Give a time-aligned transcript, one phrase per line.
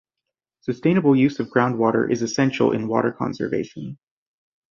[0.61, 3.99] Sustainable use of groundwater is essential in water conservation.